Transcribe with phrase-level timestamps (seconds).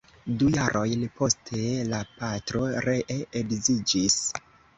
[0.43, 1.59] Du jarojn poste
[1.91, 4.19] la patro ree edziĝis.